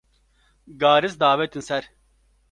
[0.79, 1.83] garis davêtin ser